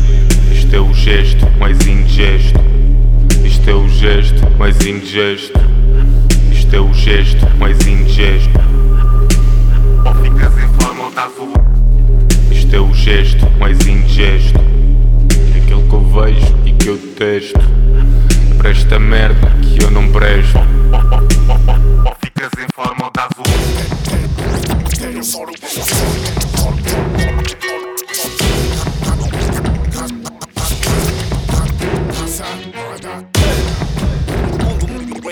Isto 0.52 0.76
é 0.76 0.80
o 0.80 0.94
gesto 0.94 1.48
mais 1.58 1.88
indigesto. 1.88 2.60
Isto 3.44 3.70
é 3.70 3.74
o 3.74 3.90
gesto 3.90 4.52
mais 4.58 4.86
indigesto. 4.86 5.60
Isto 6.52 6.76
é 6.76 6.80
o 6.80 6.94
gesto 6.94 7.48
mais 7.58 7.88
indigesto. 7.88 8.60
Ou 10.06 10.16
ficas 10.16 10.54
em 10.58 10.80
forma 10.80 11.06
ou 11.06 11.12
o. 11.12 11.54
Isto 12.52 12.76
é 12.76 12.80
o 12.80 12.94
gesto 12.94 13.50
mais 13.60 13.80
indigesto. 13.88 14.60
Aquilo 15.58 15.82
que 15.82 15.94
eu 15.94 16.06
vejo 16.06 16.56
e 16.66 16.72
que 16.74 16.88
eu 16.88 16.98
detesto. 16.98 17.60
Para 18.58 18.70
esta 18.70 19.00
merda 19.00 19.50
que 19.62 19.84
eu 19.84 19.90
não 19.90 20.08
presto. 20.12 20.60
Forma 22.80 23.06
ou 23.08 23.12
dás 23.12 23.30
o. 23.38 23.44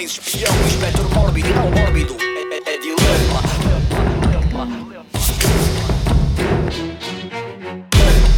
espião, 0.03 0.53
inspector 0.65 1.09
mórbido, 1.13 1.49
não 1.53 1.71
mórbido, 1.71 2.17
é, 2.19 2.69
é, 2.69 2.75
é 2.75 2.77
dilema. 2.79 3.41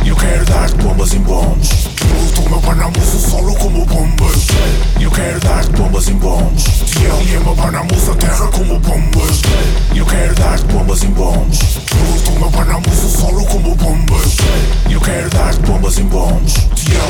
Eu 0.06 0.16
quero 0.16 0.46
dar-te 0.46 0.76
bombas 0.76 1.14
em 1.16 1.22
bombs 1.22 1.79
Panamuço 2.90 3.20
solo 3.20 3.56
como 3.56 3.86
bombas. 3.86 4.48
Eu 5.00 5.12
quero 5.12 5.40
dar-te 5.42 5.70
bombas 5.74 6.08
em 6.08 6.16
bombs. 6.16 6.64
TL 6.64 7.32
e 7.32 7.38
o 7.38 7.44
meu 7.44 7.56
panamuço 7.56 8.12
a 8.12 8.16
terra 8.16 8.48
como 8.48 8.80
bombas. 8.80 9.42
Eu 9.96 10.06
quero 10.08 10.34
dar-te 10.34 10.66
bombas 10.66 11.04
em 11.04 11.12
bombs 11.96 12.10
Luto 12.10 12.32
o 12.32 12.40
meu 12.40 12.52
panamuço 12.52 13.10
solo 13.10 13.46
como 13.46 13.76
bombas. 13.76 14.38
Eu 14.90 15.00
quero 15.02 15.30
dar-te 15.30 15.60
bombas 15.62 15.98
em 15.98 16.06
bombs? 16.06 16.56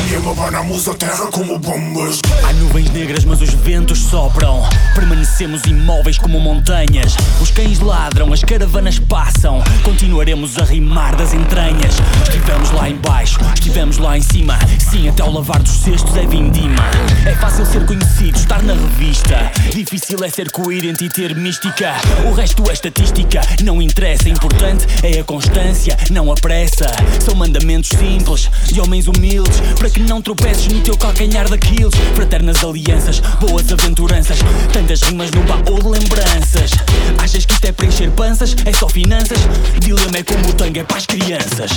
Lema 0.09 0.31
abanamos 0.31 0.87
a 0.87 0.93
terra 0.93 1.27
como 1.31 1.57
bombas. 1.59 2.19
Há 2.43 2.53
nuvens 2.53 2.89
negras 2.91 3.25
mas 3.25 3.41
os 3.41 3.53
ventos 3.53 3.99
sopram. 3.99 4.63
Permanecemos 4.95 5.63
imóveis 5.65 6.17
como 6.17 6.39
montanhas. 6.39 7.15
Os 7.41 7.51
cães 7.51 7.79
ladram, 7.79 8.31
as 8.33 8.43
caravanas 8.43 8.99
passam. 8.99 9.63
Continuaremos 9.83 10.57
a 10.57 10.63
rimar 10.63 11.15
das 11.15 11.33
entranhas. 11.33 11.95
Estivemos 12.23 12.71
lá 12.71 12.89
embaixo, 12.89 13.39
estivemos 13.53 13.97
lá 13.97 14.17
em 14.17 14.21
cima. 14.21 14.57
Sim, 14.79 15.09
até 15.09 15.23
o 15.23 15.31
lavar 15.31 15.61
dos 15.61 15.73
cestos 15.73 16.15
é 16.15 16.25
vindima. 16.25 16.83
É 17.25 17.33
fácil 17.35 17.65
ser 17.65 17.85
conhecido, 17.85 18.37
estar 18.37 18.61
na 18.63 18.73
revista. 18.73 19.51
Difícil 19.71 20.23
é 20.23 20.29
ser 20.29 20.51
coerente 20.51 21.05
e 21.05 21.09
ter 21.09 21.35
mística. 21.35 21.93
O 22.29 22.33
resto 22.33 22.69
é 22.69 22.73
estatística, 22.73 23.41
não 23.63 23.81
interessa 23.81 24.29
Importante 24.29 24.68
é 25.03 25.19
a 25.19 25.23
constância, 25.23 25.97
não 26.11 26.31
a 26.31 26.35
pressa. 26.35 26.85
São 27.23 27.35
mandamentos 27.35 27.89
simples, 27.89 28.49
de 28.67 28.79
homens 28.81 29.07
humildes 29.07 29.61
Para 29.77 29.89
que 29.89 29.99
não 30.01 30.21
tropeces 30.21 30.67
no 30.67 30.81
teu 30.81 30.97
calcanhar 30.97 31.49
daqueles. 31.49 31.93
Fraternas 32.15 32.63
alianças, 32.63 33.19
boas 33.39 33.71
aventuranças 33.71 34.39
Tantas 34.73 35.01
rimas 35.03 35.31
no 35.31 35.41
baú 35.43 35.79
de 35.79 35.87
lembranças. 35.87 36.71
Achas 37.17 37.45
que 37.45 37.53
isto 37.53 37.65
é 37.65 37.71
preencher 37.71 38.11
panças? 38.11 38.55
É 38.65 38.73
só 38.73 38.87
finanças? 38.87 39.39
Dilema 39.79 40.17
é 40.17 40.23
como 40.23 40.49
o 40.49 40.53
tango 40.53 40.79
é 40.79 40.83
para 40.83 40.97
as 40.97 41.05
crianças. 41.05 41.71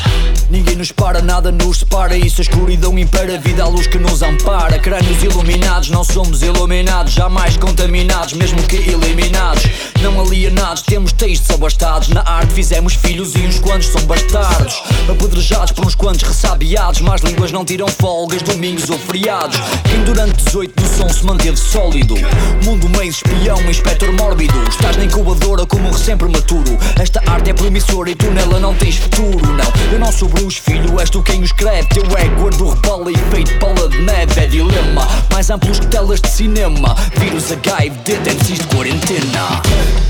Ninguém 0.51 0.77
nos 0.77 0.93
para, 0.93 1.23
nada 1.23 1.53
nos 1.53 1.79
separa. 1.79 2.17
Isso 2.17 2.41
a 2.41 2.43
escuridão 2.43 2.99
impera, 2.99 3.39
vida 3.39 3.63
à 3.63 3.69
luz 3.69 3.87
que 3.87 3.99
nos 3.99 4.23
ampara. 4.23 4.79
Crânios 4.79 5.23
iluminados, 5.23 5.91
não 5.91 6.05
somos 6.05 6.43
iluminados 6.43 7.13
Jamais 7.13 7.57
contaminados, 7.57 8.33
mesmo 8.33 8.61
que 8.65 8.77
eliminados. 8.77 9.63
Não 10.01 10.21
alienados, 10.21 10.83
temos 10.83 11.13
textos 11.13 11.51
abastados 11.51 12.09
Na 12.09 12.23
arte 12.23 12.53
fizemos 12.53 12.82
filhos 12.91 13.35
e 13.37 13.39
uns 13.41 13.59
quantos 13.59 13.89
são 13.89 14.03
bastardos. 14.03 14.83
Apedrejados 15.09 15.73
por 15.73 15.87
uns 15.87 15.95
quantos 15.95 16.23
ressabiados 16.23 17.01
Más 17.01 17.21
línguas 17.21 17.53
não 17.53 17.65
tiram 17.65 17.87
folgas, 17.89 18.43
domingos 18.43 18.89
ou 18.89 18.99
feriados. 18.99 19.59
Quem 19.85 20.03
durante 20.05 20.43
18 20.45 20.81
do 20.81 20.89
som 20.89 21.09
se 21.09 21.25
manteve 21.25 21.57
sólido? 21.57 22.15
Mundo 22.65 22.89
meio 22.89 23.11
espião, 23.11 23.61
inspector 23.69 24.13
mórbido. 24.13 24.55
Estás 24.69 24.97
na 24.97 25.05
incubadora 25.05 25.67
como 25.67 25.89
um 25.89 25.91
recém-prematuro. 25.91 26.79
Esta 27.01 27.21
arte 27.27 27.51
é 27.51 27.53
promissora 27.53 28.11
e 28.11 28.15
tu 28.15 28.31
nela 28.31 28.59
não 28.59 28.75
tens 28.75 28.97
futuro 28.97 29.47
Não, 29.53 29.93
eu 29.93 29.99
não 29.99 30.11
sou 30.13 30.29
Bruce, 30.29 30.61
filho, 30.61 30.99
és 30.99 31.11
tu 31.11 31.23
quem 31.23 31.41
o 31.41 31.45
escreve. 31.45 31.89
Teu 31.89 32.05
ego 32.17 32.51
do 32.51 32.71
repala 32.71 33.11
e 33.11 33.17
feito 33.31 33.59
bola 33.59 33.89
de 33.89 33.99
neve. 33.99 34.41
É 34.41 34.47
dilema, 34.47 35.07
mais 35.33 35.51
amplos 35.51 35.81
que 35.81 35.87
telas 35.87 36.21
de 36.21 36.29
cinema. 36.29 36.97
Vírus 37.17 37.53
HIV, 37.53 38.19
MCs 38.25 38.59
de 38.59 38.67
quarentena. 38.69 39.63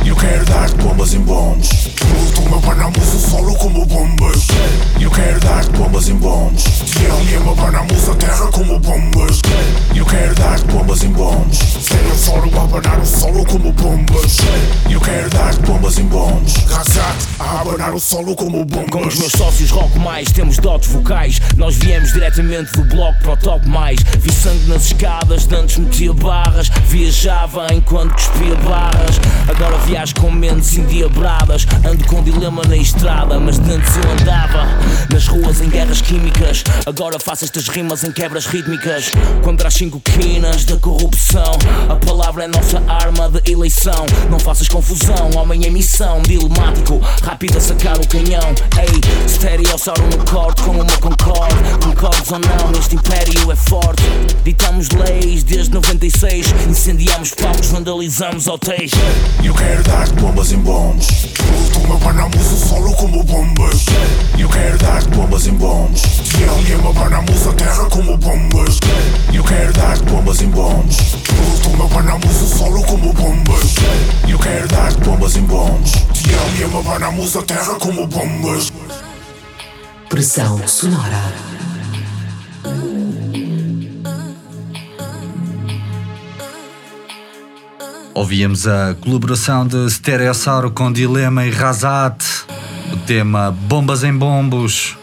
Eu 0.05 0.17
quero 0.17 0.45
dar-te 0.45 0.77
bombas 0.77 1.15
em 1.15 1.21
bombs 1.21 1.93
Luto 2.13 2.43
uma 2.43 2.59
banamos 2.63 3.15
o 3.15 3.19
solo 3.19 3.55
como 3.57 3.85
bombas. 3.85 4.47
Eu 5.01 5.11
quero 5.11 5.41
dar-te 5.41 5.71
bombas 5.71 6.09
em 6.09 6.15
bombs 6.15 6.65
TL 6.65 7.39
uma 7.39 7.55
banamos 7.55 8.09
a 8.09 8.15
terra 8.15 8.47
como 8.53 8.79
bombas. 8.79 9.41
Eu 9.95 10.07
quero 10.07 10.35
dar-te 10.35 10.65
bombas 10.67 11.03
em 11.03 11.11
bombs 11.11 11.59
Sério 11.59 12.15
solo 12.17 12.51
a 12.59 12.65
abanar 12.65 13.01
o 13.01 13.07
solo 13.07 13.45
como 13.45 13.73
bombas. 13.73 14.39
Eu 14.91 15.01
quero 15.01 15.31
dar-te 15.31 15.61
bombas 15.61 15.99
em 15.99 16.05
bombs 16.05 16.55
Razat 16.67 17.17
a 17.39 17.61
abanar 17.61 17.95
o 17.95 18.01
solo 18.01 18.35
como 18.37 18.65
bombas. 18.65 18.91
Com 18.91 19.07
os 19.07 19.19
meus 19.19 19.33
sócios 19.33 19.71
rock 19.71 19.99
mais, 19.99 20.31
temos 20.31 20.59
dotes 20.59 20.89
vocais. 20.91 21.41
Nós 21.57 21.77
viemos 21.77 22.13
diretamente 22.13 22.73
do 22.73 22.85
bloco 22.85 23.19
para 23.23 23.33
o 23.33 23.37
top 23.37 23.69
mais. 23.69 23.99
Vi 24.21 24.33
sangue 24.33 24.69
nas 24.69 24.87
escadas, 24.87 25.47
de 25.47 25.57
antes 25.57 25.79
metia 25.79 26.13
barras. 26.13 26.69
Viajava 26.87 27.67
enquanto 27.73 28.13
cuspia 28.13 28.55
barras. 28.57 29.21
Agora 29.49 29.77
viajo 29.79 30.15
com 30.17 30.31
mentes 30.31 30.77
endiabradas. 30.77 31.67
Ando 31.85 32.05
com 32.07 32.23
dilema 32.23 32.52
na 32.61 32.77
estrada, 32.77 33.41
mas 33.41 33.59
de 33.59 33.73
antes 33.73 33.97
eu 33.97 34.13
andava 34.13 34.67
Nas 35.11 35.27
ruas 35.27 35.61
em 35.61 35.69
guerras 35.71 36.03
químicas. 36.03 36.63
Agora 36.85 37.19
faço 37.19 37.45
estas 37.45 37.69
rimas 37.69 38.05
em 38.05 38.13
quebras 38.13 38.45
rítmicas. 38.47 39.11
Contra 39.43 39.69
as 39.69 39.75
cinco 39.75 40.01
quinas 40.01 40.65
da 40.65 40.77
corrupção 40.77 41.53
A 41.89 41.97
palavra 41.97 42.45
é 42.45 42.47
nossa 42.49 42.83
arma 42.87 43.31
de 43.31 43.51
eleição. 43.51 44.05
Não 44.31 44.39
faças 44.39 44.69
confusão, 44.69 45.31
homem 45.37 45.65
em 45.65 45.71
missão 45.71 46.21
Dilemático, 46.23 47.01
rápido 47.23 47.57
a 47.57 47.61
sacar 47.61 47.99
o 47.99 48.07
canhão. 48.07 48.55
Ei, 48.79 49.27
estereossauro 49.27 50.03
no 50.03 50.31
corte 50.31 50.63
com 50.63 50.73
uma 50.73 50.99
concorde. 50.99 51.57
Concordes 51.83 52.31
ou 52.31 52.39
não, 52.39 52.79
este 52.79 52.97
império 52.97 53.51
é 53.51 53.57
forte. 53.57 54.03
Ditamos 54.45 54.89
leis 54.91 55.43
desde 55.43 55.73
96 55.73 56.47
Incendiamos 56.69 57.31
palcos, 57.31 57.71
vandalizamos 57.71 58.47
hotéis. 58.47 58.91
Eu 59.43 59.55
quero 59.55 59.83
dar-te 59.85 60.15
bombas 60.15 60.53
em 60.53 60.59
bombs 60.59 61.33
Luto 61.53 61.79
uma 61.81 61.97
banamos 61.99 62.42
solo 62.45 62.93
como 62.95 63.23
bombas. 63.25 63.87
Eu 64.39 64.49
quero 64.49 64.79
dar-te 64.79 65.09
bombas 65.09 65.47
em 65.47 65.55
bombs 65.55 66.03
TL 66.31 66.77
uma 66.81 66.93
banamos 66.93 67.47
a 67.47 67.53
terra 67.53 67.85
como 67.91 68.17
bombas. 68.17 68.79
Eu 69.33 69.45
quero 69.45 69.73
dar-te 69.73 70.05
bombas 70.05 70.41
em 70.43 70.49
bombs 70.51 70.97
Luto 71.13 71.69
uma 71.71 71.89
banamos 71.89 72.43
o 72.43 72.47
solo 72.47 72.83
como 72.85 73.13
bombas. 73.13 73.75
Eu 74.29 74.39
quero 74.39 74.69
dar-te 74.69 74.99
bombas 74.99 75.37
em 75.37 75.43
bombs 75.43 75.93
TL 75.93 76.65
uma 76.67 76.83
banamos 76.83 77.37
a 77.37 77.43
terra 77.43 77.75
como 77.75 78.07
bombas. 78.07 78.73
Pressão 80.09 80.67
sonora. 80.67 81.33
Ouvíamos 88.15 88.67
a 88.67 88.95
colaboração 89.01 89.67
de 89.67 89.89
Stereossauro 89.89 90.71
com 90.71 90.93
Dilema 90.93 91.47
e 91.47 91.51
Razat, 91.51 92.23
o 92.93 92.97
tema 92.99 93.51
Bombas 93.51 94.05
em 94.05 94.13
Bombos. 94.13 94.99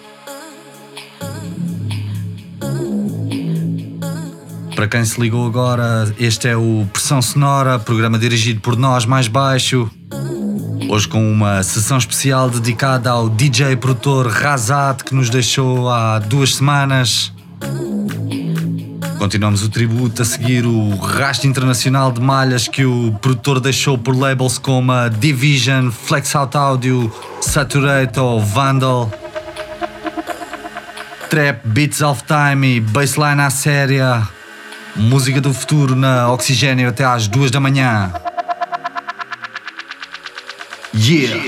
Para 4.76 4.88
quem 4.88 5.04
se 5.04 5.20
ligou 5.20 5.46
agora, 5.48 6.14
este 6.20 6.48
é 6.48 6.56
o 6.56 6.88
Pressão 6.94 7.20
Sonora, 7.22 7.80
programa 7.80 8.20
dirigido 8.20 8.62
por 8.62 8.78
nós 8.78 9.06
mais 9.06 9.28
baixo. 9.28 9.90
Hoje 10.88 11.08
com 11.08 11.32
uma 11.32 11.64
sessão 11.64 11.98
especial 11.98 12.50
dedicada 12.50 13.10
ao 13.10 13.28
DJ 13.28 13.76
produtor 13.76 14.28
Razat 14.28 15.04
que 15.04 15.16
nos 15.16 15.30
deixou 15.32 15.90
há 15.90 16.20
duas 16.20 16.56
semanas. 16.56 17.34
Continuamos 19.20 19.64
o 19.64 19.70
tributo 19.70 20.22
a 20.22 20.26
seguir 20.26 20.66
o 20.66 20.96
rastro 20.96 21.50
internacional 21.50 22.10
de 22.10 22.22
malhas 22.22 22.70
que 22.70 22.86
o 22.86 23.12
produtor 23.22 23.60
deixou 23.60 23.98
por 23.98 24.18
labels 24.18 24.58
como 24.58 24.94
a 24.94 25.10
Division, 25.10 25.92
Flex 25.92 26.34
Out 26.36 26.56
Audio, 26.56 27.14
Saturate 27.42 28.18
ou 28.18 28.40
Vandal. 28.40 29.12
Trap, 31.30 31.60
Beats 31.66 32.02
of 32.02 32.24
Time 32.24 32.78
e 32.78 32.80
Bassline 32.80 33.42
à 33.42 33.50
séria. 33.50 34.26
Música 34.96 35.42
do 35.42 35.54
futuro 35.54 35.98
na 35.98 36.32
Oxigênio 36.32 36.88
até 36.88 37.04
às 37.04 37.28
duas 37.28 37.52
da 37.52 37.60
manhã. 37.60 38.14
Yeah! 40.96 41.44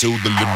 Till 0.00 0.12
the 0.22 0.47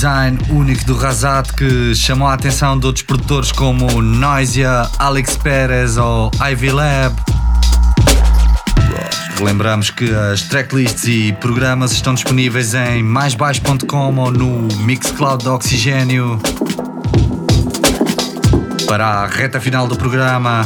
design 0.00 0.38
único 0.48 0.82
do 0.86 0.96
Razat 0.96 1.52
que 1.52 1.94
chamou 1.94 2.26
a 2.26 2.32
atenção 2.32 2.78
de 2.78 2.86
outros 2.86 3.04
produtores 3.04 3.52
como 3.52 4.00
Noisia, 4.00 4.88
Alex 4.98 5.36
Perez 5.36 5.98
ou 5.98 6.30
Ivy 6.40 6.70
Lab. 6.70 7.14
Lembramos 9.42 9.90
que 9.90 10.10
as 10.10 10.40
tracklists 10.40 11.04
e 11.04 11.34
programas 11.34 11.92
estão 11.92 12.14
disponíveis 12.14 12.72
em 12.72 13.02
maisbaixo.com 13.02 14.16
ou 14.16 14.30
no 14.30 14.74
Mixcloud 14.78 15.44
do 15.44 15.52
Oxigênio. 15.52 16.40
Para 18.88 19.06
a 19.06 19.26
reta 19.26 19.60
final 19.60 19.86
do 19.86 19.96
programa, 19.96 20.62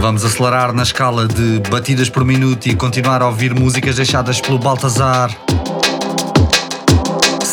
vamos 0.00 0.24
acelerar 0.24 0.72
na 0.72 0.82
escala 0.82 1.28
de 1.28 1.62
batidas 1.70 2.10
por 2.10 2.24
minuto 2.24 2.66
e 2.66 2.74
continuar 2.74 3.22
a 3.22 3.28
ouvir 3.28 3.54
músicas 3.54 3.94
deixadas 3.94 4.40
pelo 4.40 4.58
Baltazar 4.58 5.30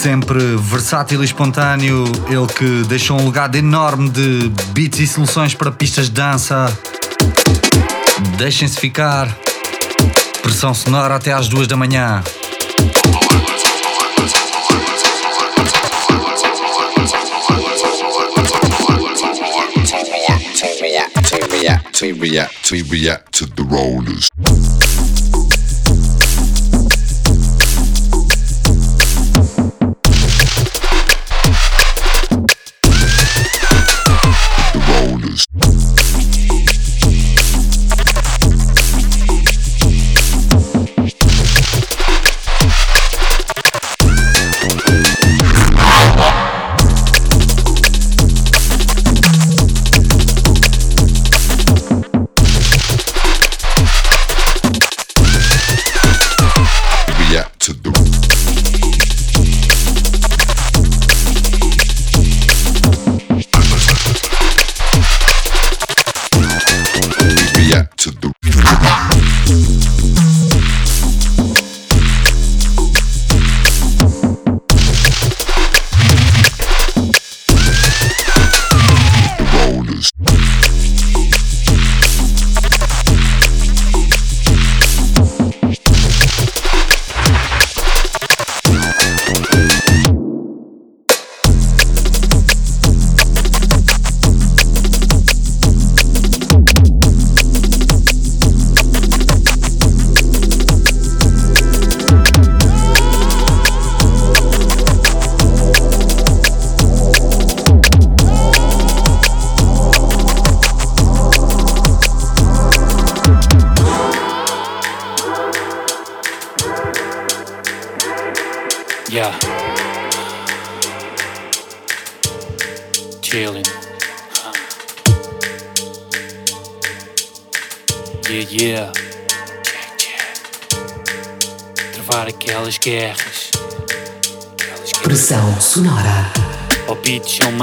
sempre 0.06 0.56
versátil 0.58 1.24
e 1.24 1.26
espontâneo, 1.26 2.03
ele 2.30 2.45
que 2.45 2.88
deixou 2.88 3.20
um 3.20 3.26
legado 3.26 3.56
enorme 3.56 4.08
de 4.08 4.51
beats 4.70 4.99
e 4.99 5.08
soluções 5.08 5.56
para 5.56 5.72
pistas 5.72 6.06
de 6.06 6.12
dança. 6.12 6.72
Deixem-se 8.38 8.80
ficar. 8.80 9.36
Pressão 10.43 10.76
sonora 10.76 11.16
até 11.16 11.34
às 11.34 11.47
duas 11.47 11.66
da 11.66 11.76
manhã. 11.76 12.22
to 23.32 23.45
the 23.47 23.64
rollers. 23.64 24.85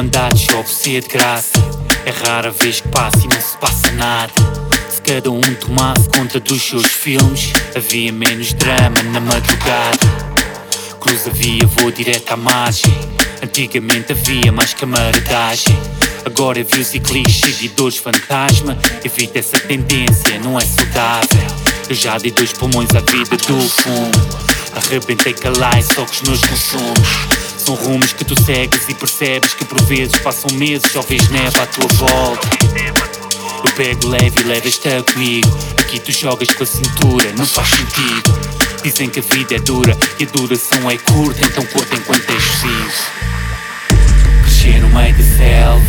Mandados, 0.03 0.49
oferecer 0.49 1.03
de 1.03 1.09
graça. 1.09 1.53
É 2.05 2.11
rara 2.11 2.51
vez 2.51 2.81
que 2.81 2.89
passa 2.89 3.19
e 3.19 3.29
não 3.29 3.41
se 3.41 3.57
passa 3.59 3.91
nada. 3.93 4.33
Se 4.91 5.01
cada 5.01 5.31
um 5.31 5.41
tomasse 5.41 6.09
conta 6.09 6.41
dos 6.41 6.61
seus 6.61 6.87
filmes, 6.87 7.53
havia 7.77 8.13
menos 8.13 8.53
drama 8.53 9.01
na 9.13 9.21
madrugada. 9.21 9.99
Cruz 10.99 11.27
a 11.29 11.31
via, 11.31 11.67
vou 11.67 11.93
direto 11.93 12.33
à 12.33 12.37
margem. 12.37 12.93
Antigamente 13.43 14.13
havia 14.13 14.51
mais 14.51 14.75
camaradagem. 14.75 15.79
Agora 16.25 16.61
é 16.61 16.65
views 16.65 16.95
e 16.95 17.01
clichês, 17.01 17.55
seguidores 17.55 17.99
fantasma. 17.99 18.77
Evita 19.05 19.39
essa 19.39 19.59
tendência, 19.61 20.39
não 20.41 20.59
é 20.59 20.65
saudável. 20.65 21.47
Eu 21.89 21.95
já 21.95 22.19
dei 22.19 22.33
dois 22.33 22.53
pulmões 22.53 22.91
à 22.91 23.01
vida 23.01 23.37
do 23.37 23.61
fumo. 23.69 24.11
Arrebentei 24.75 25.35
calais, 25.35 25.87
só 25.87 26.05
que 26.05 26.13
os 26.13 26.23
meus 26.23 26.41
consumos 26.41 27.32
São 27.65 27.77
rumos 27.77 28.13
que 28.13 28.25
tu 28.25 28.35
segues 28.43 28.89
e 28.89 28.95
percebes 28.95 29.55
que 29.55 29.65
por 29.65 29.81
vezes 29.83 30.19
passam 30.19 30.51
meses 30.57 30.91
vês 31.09 31.29
neve 31.29 31.61
à 31.61 31.67
tua 31.67 31.87
volta. 31.95 32.49
Eu 33.65 33.73
pego 33.77 34.09
leve 34.09 34.41
e 34.41 34.43
levas-te 34.43 34.89
comigo. 35.13 35.49
Aqui 35.79 36.01
tu 36.01 36.11
jogas 36.11 36.49
com 36.49 36.65
a 36.65 36.67
cintura, 36.67 37.33
não 37.39 37.47
faz 37.47 37.69
sentido. 37.69 38.33
Dizem 38.83 39.09
que 39.09 39.21
a 39.21 39.23
vida 39.23 39.55
é 39.55 39.61
dura 39.61 39.97
e 40.19 40.25
a 40.25 40.27
duração 40.27 40.91
é 40.91 40.99
curta 40.99 41.47
Então 41.47 41.65
curta 41.67 41.95
enquanto 41.95 42.29
és 42.31 42.43
preciso 42.43 43.13
Crescer 44.43 44.81
no 44.81 44.89
meio 44.89 45.15
da 45.15 45.23
selva 45.23 45.85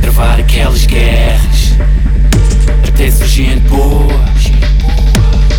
Travar 0.00 0.40
aquelas 0.40 0.86
guerras. 0.86 1.74
Até 2.88 3.10
ser 3.10 3.28
gente 3.28 3.68
boa 3.68 4.24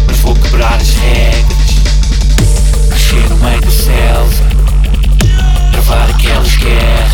Mas 0.08 0.18
vou 0.22 0.34
quebrar 0.34 0.74
as 0.74 0.90
regras. 0.90 1.70
Crescer 2.90 3.30
no 3.30 3.38
meio 3.38 3.62
do 3.62 3.72
céu 3.72 4.61
Travar 5.82 6.10
aquelas 6.12 6.56
guerras 6.58 7.12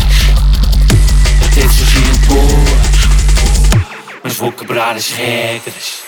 Até 1.46 1.68
surgirem 1.68 2.16
boas 2.26 4.20
Mas 4.22 4.34
vou 4.34 4.52
quebrar 4.52 4.94
as 4.94 5.10
regras 5.10 6.07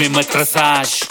mesmo 0.00 0.18
atrasados. 0.18 1.09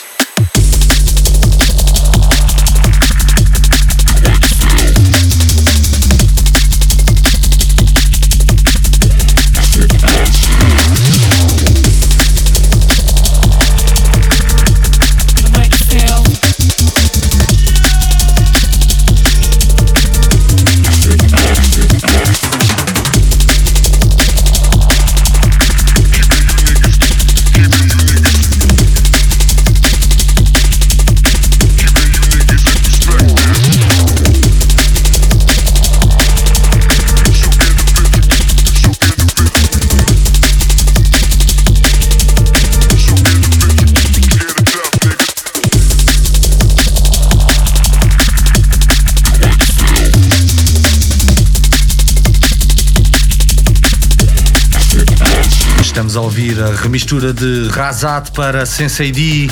a 56.65 56.83
remistura 56.83 57.31
de 57.35 57.69
Razat 57.69 58.31
para 58.31 58.65
Sensei 58.65 59.13
D. 59.13 59.51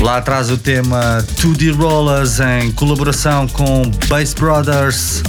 Lá 0.00 0.16
atrás 0.16 0.50
o 0.50 0.56
tema 0.56 1.22
2D 1.42 1.76
Rollers 1.76 2.40
em 2.40 2.72
colaboração 2.72 3.46
com 3.48 3.82
Bass 4.08 4.32
Brothers. 4.32 5.22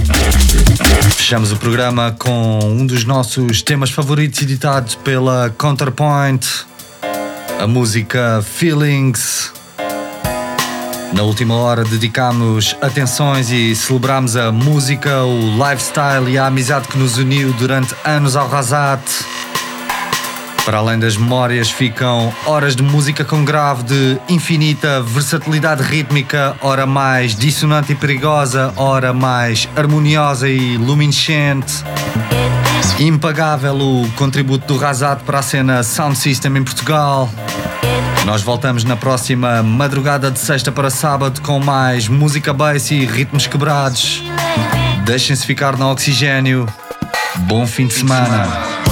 Fechamos 1.17 1.51
o 1.51 1.57
programa 1.57 2.15
com 2.17 2.59
um 2.63 2.85
dos 2.85 3.03
nossos 3.03 3.61
temas 3.61 3.91
favoritos 3.91 4.41
editados 4.41 4.95
pela 4.95 5.53
Counterpoint, 5.57 6.47
a 7.59 7.67
música 7.67 8.41
Feelings. 8.41 9.51
Na 11.11 11.23
última 11.23 11.55
hora 11.55 11.83
dedicamos 11.83 12.77
atenções 12.81 13.51
e 13.51 13.75
celebramos 13.75 14.37
a 14.37 14.53
música, 14.53 15.23
o 15.23 15.57
lifestyle 15.57 16.31
e 16.31 16.37
a 16.37 16.47
amizade 16.47 16.87
que 16.87 16.97
nos 16.97 17.17
uniu 17.17 17.51
durante 17.53 17.93
anos 18.05 18.37
ao 18.37 18.47
Razat. 18.47 19.01
Para 20.65 20.77
além 20.77 20.97
das 20.97 21.17
memórias, 21.17 21.69
ficam 21.69 22.33
horas 22.45 22.73
de 22.73 22.81
música 22.81 23.25
com 23.25 23.43
grave 23.43 23.83
de 23.83 24.17
infinita 24.29 25.01
versatilidade 25.01 25.83
rítmica, 25.83 26.55
hora 26.61 26.85
mais 26.85 27.35
dissonante 27.35 27.91
e 27.91 27.95
perigosa, 27.95 28.73
hora 28.77 29.11
mais 29.11 29.67
harmoniosa 29.75 30.47
e 30.47 30.77
luminescente. 30.77 31.83
Impagável 32.97 33.75
o 33.75 34.09
contributo 34.15 34.73
do 34.73 34.79
Razat 34.79 35.23
para 35.23 35.39
a 35.39 35.41
cena 35.41 35.83
Sound 35.83 36.17
System 36.17 36.57
em 36.57 36.63
Portugal. 36.63 37.29
Nós 38.25 38.41
voltamos 38.41 38.85
na 38.85 38.95
próxima 38.95 39.61
madrugada 39.61 40.31
de 40.31 40.39
sexta 40.39 40.71
para 40.71 40.89
sábado 40.89 41.41
com 41.41 41.59
mais 41.59 42.07
música 42.07 42.53
bass 42.53 42.89
e 42.89 43.05
ritmos 43.05 43.47
quebrados. 43.47 44.23
Deixem-se 45.03 45.45
ficar 45.45 45.77
no 45.77 45.91
oxigênio. 45.91 46.65
Bom 47.47 47.67
fim 47.67 47.87
de 47.87 47.95
semana. 47.95 48.82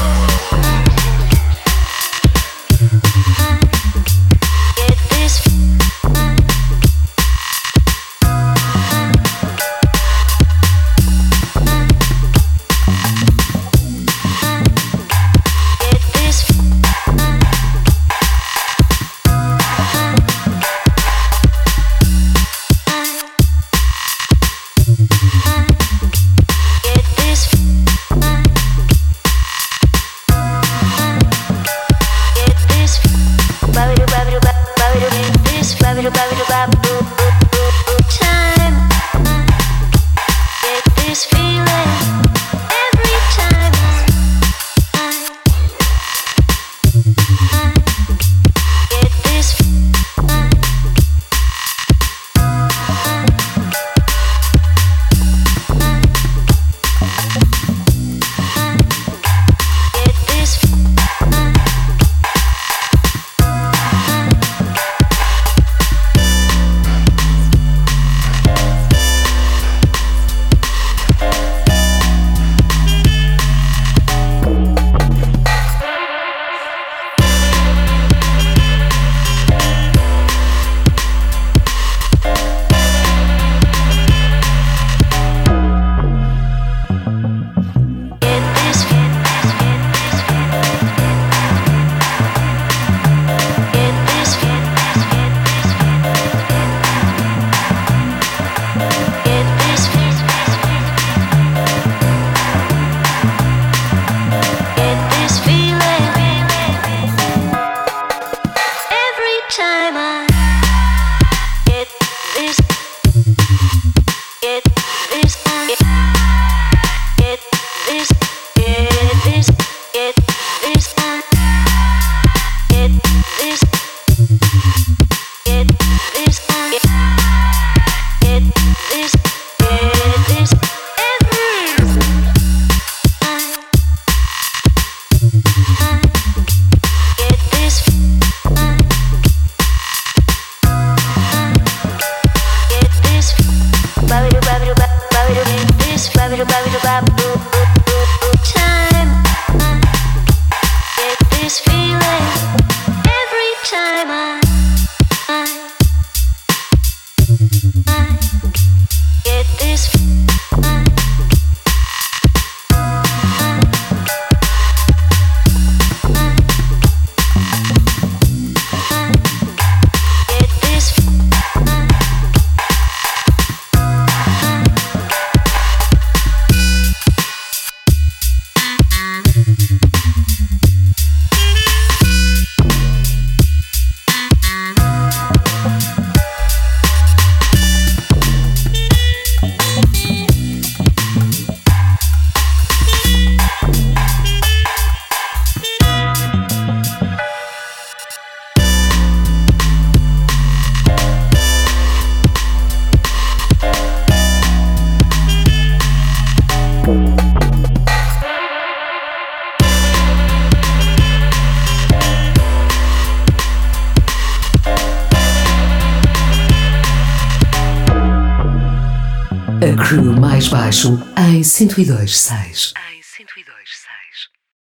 102.6. 221.67 222.73